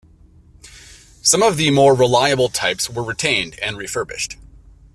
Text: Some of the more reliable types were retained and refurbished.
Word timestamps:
Some 1.21 1.43
of 1.43 1.57
the 1.57 1.69
more 1.69 1.93
reliable 1.93 2.49
types 2.49 2.89
were 2.89 3.03
retained 3.03 3.59
and 3.59 3.77
refurbished. 3.77 4.35